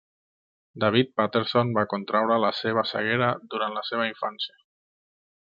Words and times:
David 0.83 1.11
Paterson 1.19 1.73
va 1.75 1.83
contraure 1.91 2.39
la 2.45 2.51
seva 2.61 2.85
ceguera 2.93 3.29
durant 3.53 3.79
la 3.81 3.85
seva 3.91 4.09
infància. 4.15 4.59